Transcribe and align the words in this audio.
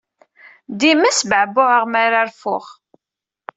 Dima 0.79 1.09
sbeɛbuɛeɣ 1.19 1.83
mi 1.91 1.99
ara 2.05 2.27
rfuɣ. 2.29 2.65